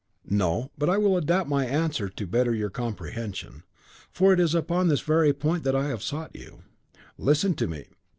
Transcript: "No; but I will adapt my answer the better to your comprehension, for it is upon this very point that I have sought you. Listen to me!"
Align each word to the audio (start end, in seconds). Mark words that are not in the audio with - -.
"No; 0.27 0.71
but 0.79 0.89
I 0.89 0.97
will 0.97 1.15
adapt 1.15 1.47
my 1.47 1.63
answer 1.67 2.11
the 2.17 2.25
better 2.25 2.53
to 2.53 2.57
your 2.57 2.71
comprehension, 2.71 3.61
for 4.11 4.33
it 4.33 4.39
is 4.39 4.55
upon 4.55 4.87
this 4.87 5.01
very 5.01 5.31
point 5.31 5.61
that 5.63 5.75
I 5.75 5.89
have 5.89 6.01
sought 6.01 6.35
you. 6.35 6.63
Listen 7.19 7.53
to 7.53 7.67
me!" 7.67 7.85